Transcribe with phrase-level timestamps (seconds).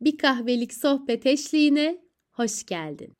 [0.00, 1.98] Bir kahvelik sohbet eşliğine
[2.32, 3.12] hoş geldin.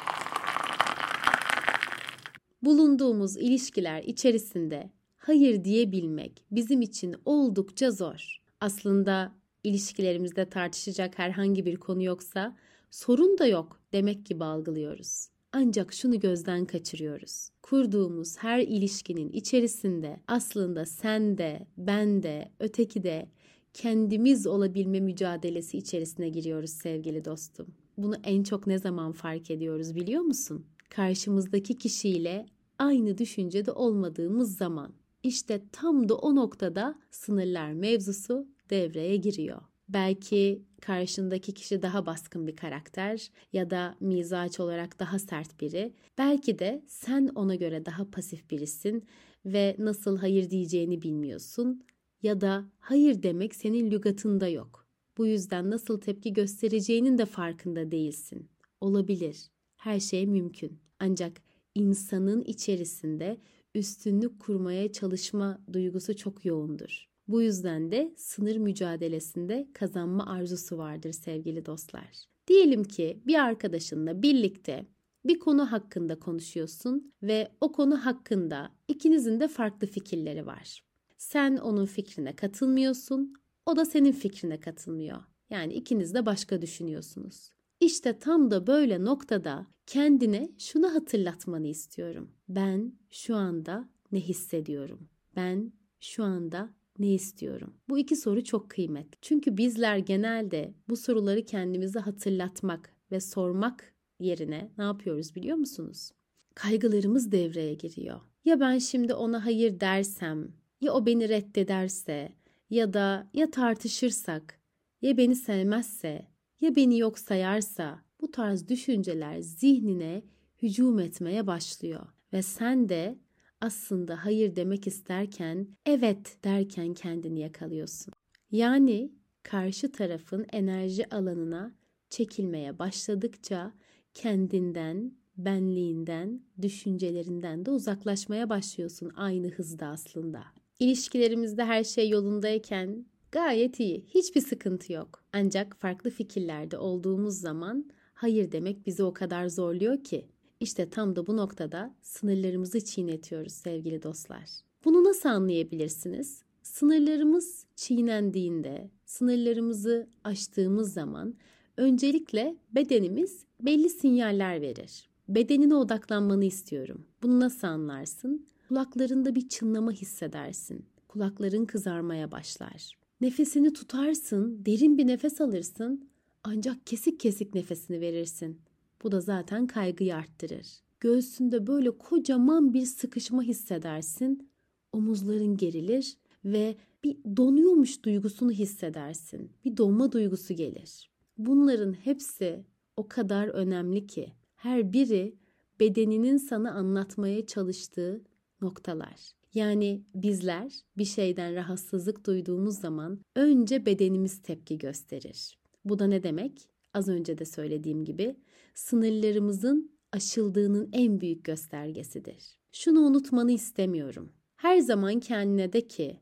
[2.63, 8.40] Bulunduğumuz ilişkiler içerisinde hayır diyebilmek bizim için oldukça zor.
[8.60, 9.32] Aslında
[9.64, 12.57] ilişkilerimizde tartışacak herhangi bir konu yoksa
[12.90, 15.29] sorun da yok demek gibi algılıyoruz.
[15.52, 17.48] Ancak şunu gözden kaçırıyoruz.
[17.62, 23.29] Kurduğumuz her ilişkinin içerisinde aslında sen de, ben de, öteki de
[23.77, 27.66] kendimiz olabilme mücadelesi içerisine giriyoruz sevgili dostum.
[27.96, 30.66] Bunu en çok ne zaman fark ediyoruz biliyor musun?
[30.91, 32.46] Karşımızdaki kişiyle
[32.78, 34.92] aynı düşüncede olmadığımız zaman.
[35.23, 39.62] İşte tam da o noktada sınırlar mevzusu devreye giriyor.
[39.88, 45.93] Belki karşındaki kişi daha baskın bir karakter ya da mizaç olarak daha sert biri.
[46.18, 49.04] Belki de sen ona göre daha pasif birisin
[49.46, 51.82] ve nasıl hayır diyeceğini bilmiyorsun
[52.23, 54.87] ya da hayır demek senin lügatında yok.
[55.19, 58.51] Bu yüzden nasıl tepki göstereceğinin de farkında değilsin.
[58.80, 59.51] Olabilir.
[59.77, 60.79] Her şey mümkün.
[61.01, 61.43] Ancak
[61.74, 63.40] insanın içerisinde
[63.74, 67.07] üstünlük kurmaya çalışma duygusu çok yoğundur.
[67.29, 72.27] Bu yüzden de sınır mücadelesinde kazanma arzusu vardır sevgili dostlar.
[72.49, 74.87] Diyelim ki bir arkadaşınla birlikte
[75.25, 80.86] bir konu hakkında konuşuyorsun ve o konu hakkında ikinizin de farklı fikirleri var.
[81.17, 83.34] Sen onun fikrine katılmıyorsun,
[83.67, 85.19] o da senin fikrine katılmıyor.
[85.50, 87.50] Yani ikiniz de başka düşünüyorsunuz.
[87.81, 92.31] İşte tam da böyle noktada kendine şunu hatırlatmanı istiyorum.
[92.48, 95.09] Ben şu anda ne hissediyorum?
[95.37, 97.75] Ben şu anda ne istiyorum?
[97.89, 99.19] Bu iki soru çok kıymetli.
[99.22, 106.11] Çünkü bizler genelde bu soruları kendimize hatırlatmak ve sormak yerine ne yapıyoruz biliyor musunuz?
[106.55, 108.20] Kaygılarımız devreye giriyor.
[108.44, 112.33] Ya ben şimdi ona hayır dersem, ya o beni reddederse
[112.71, 114.61] ya da ya tartışırsak,
[115.03, 116.27] ya beni sevmezse,
[116.61, 120.23] ya beni yok sayarsa bu tarz düşünceler zihnine
[120.63, 123.19] hücum etmeye başlıyor ve sen de
[123.61, 128.15] aslında hayır demek isterken evet derken kendini yakalıyorsun.
[128.50, 129.12] Yani
[129.43, 131.75] karşı tarafın enerji alanına
[132.11, 133.73] çekilmeye başladıkça
[134.15, 140.45] kendinden, benliğinden, düşüncelerinden de uzaklaşmaya başlıyorsun aynı hızda aslında.
[140.81, 145.25] İlişkilerimizde her şey yolundayken gayet iyi, hiçbir sıkıntı yok.
[145.32, 150.26] Ancak farklı fikirlerde olduğumuz zaman hayır demek bizi o kadar zorluyor ki
[150.60, 154.50] işte tam da bu noktada sınırlarımızı çiğnetiyoruz sevgili dostlar.
[154.84, 156.42] Bunu nasıl anlayabilirsiniz?
[156.62, 161.34] Sınırlarımız çiğnendiğinde, sınırlarımızı aştığımız zaman
[161.76, 165.08] öncelikle bedenimiz belli sinyaller verir.
[165.28, 167.06] Bedenine odaklanmanı istiyorum.
[167.22, 168.47] Bunu nasıl anlarsın?
[168.69, 170.87] Kulaklarında bir çınlama hissedersin.
[171.09, 172.99] Kulakların kızarmaya başlar.
[173.21, 176.09] Nefesini tutarsın, derin bir nefes alırsın
[176.44, 178.60] ancak kesik kesik nefesini verirsin.
[179.03, 180.66] Bu da zaten kaygıyı arttırır.
[181.00, 184.49] Göğsünde böyle kocaman bir sıkışma hissedersin.
[184.93, 189.50] Omuzların gerilir ve bir donuyormuş duygusunu hissedersin.
[189.65, 191.10] Bir donma duygusu gelir.
[191.38, 192.65] Bunların hepsi
[192.97, 195.37] o kadar önemli ki her biri
[195.81, 198.22] bedeninin sana anlatmaya çalıştığı
[198.66, 199.32] noktalar.
[199.54, 205.59] Yani bizler bir şeyden rahatsızlık duyduğumuz zaman önce bedenimiz tepki gösterir.
[205.84, 206.69] Bu da ne demek?
[206.94, 208.37] Az önce de söylediğim gibi
[208.75, 212.59] sınırlarımızın aşıldığının en büyük göstergesidir.
[212.72, 214.32] Şunu unutmanı istemiyorum.
[214.56, 216.21] Her zaman kendine de ki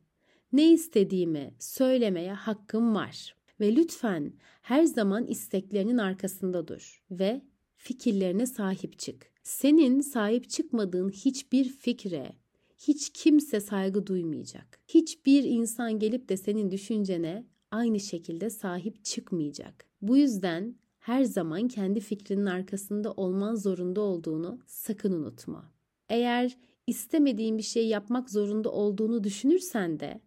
[0.53, 7.43] ne istediğimi söylemeye hakkım var ve lütfen her zaman isteklerinin arkasında dur ve
[7.85, 9.31] fikirlerine sahip çık.
[9.43, 12.33] Senin sahip çıkmadığın hiçbir fikre
[12.79, 14.79] hiç kimse saygı duymayacak.
[14.89, 19.87] Hiçbir insan gelip de senin düşüncene aynı şekilde sahip çıkmayacak.
[20.03, 25.73] Bu yüzden her zaman kendi fikrinin arkasında olman zorunda olduğunu sakın unutma.
[26.09, 26.57] Eğer
[26.87, 30.21] istemediğin bir şey yapmak zorunda olduğunu düşünürsen de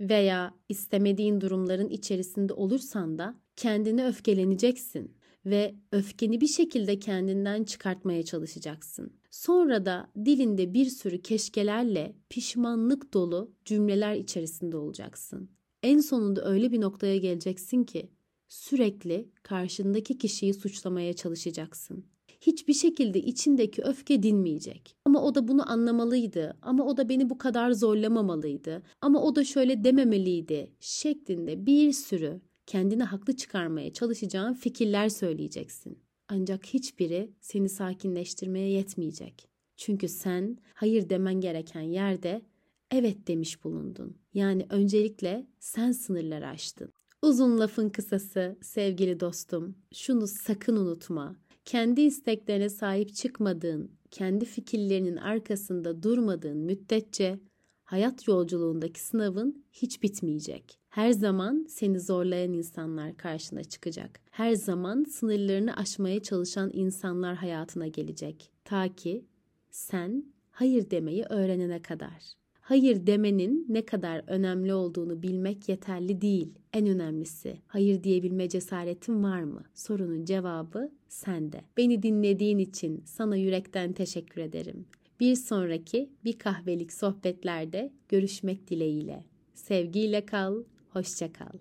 [0.00, 5.15] veya istemediğin durumların içerisinde olursan da kendine öfkeleneceksin
[5.46, 9.12] ve öfkeni bir şekilde kendinden çıkartmaya çalışacaksın.
[9.30, 15.50] Sonra da dilinde bir sürü keşkelerle pişmanlık dolu cümleler içerisinde olacaksın.
[15.82, 18.10] En sonunda öyle bir noktaya geleceksin ki
[18.48, 22.04] sürekli karşındaki kişiyi suçlamaya çalışacaksın.
[22.40, 24.96] Hiçbir şekilde içindeki öfke dinmeyecek.
[25.04, 26.56] Ama o da bunu anlamalıydı.
[26.62, 28.82] Ama o da beni bu kadar zorlamamalıydı.
[29.00, 35.98] Ama o da şöyle dememeliydi şeklinde bir sürü kendini haklı çıkarmaya çalışacağın fikirler söyleyeceksin.
[36.28, 39.48] Ancak hiçbiri seni sakinleştirmeye yetmeyecek.
[39.76, 42.42] Çünkü sen hayır demen gereken yerde
[42.90, 44.16] evet demiş bulundun.
[44.34, 46.92] Yani öncelikle sen sınırları aştın.
[47.22, 51.36] Uzun lafın kısası sevgili dostum, şunu sakın unutma.
[51.64, 57.38] Kendi isteklerine sahip çıkmadığın, kendi fikirlerinin arkasında durmadığın müddetçe
[57.86, 60.78] hayat yolculuğundaki sınavın hiç bitmeyecek.
[60.88, 64.20] Her zaman seni zorlayan insanlar karşına çıkacak.
[64.30, 68.50] Her zaman sınırlarını aşmaya çalışan insanlar hayatına gelecek.
[68.64, 69.24] Ta ki
[69.70, 72.22] sen hayır demeyi öğrenene kadar.
[72.60, 76.54] Hayır demenin ne kadar önemli olduğunu bilmek yeterli değil.
[76.72, 79.62] En önemlisi hayır diyebilme cesaretin var mı?
[79.74, 81.60] Sorunun cevabı sende.
[81.76, 84.86] Beni dinlediğin için sana yürekten teşekkür ederim.
[85.20, 89.24] Bir sonraki bir kahvelik sohbetlerde görüşmek dileğiyle.
[89.54, 90.56] Sevgiyle kal,
[90.90, 91.58] hoşça kal.